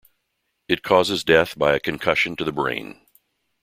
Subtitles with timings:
[0.67, 3.05] It causes death by a concussion to the brain.